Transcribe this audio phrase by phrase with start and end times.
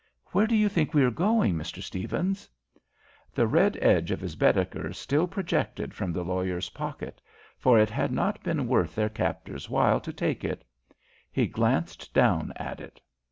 [0.31, 1.79] Where do you think we are going, Mr.
[1.83, 2.49] Stephens?"
[3.35, 7.21] The red edge of his Baedeker still projected from the lawyer's pocket,
[7.59, 10.63] for it had not been worth their captor's while to take it.
[11.31, 12.99] He glanced down at it.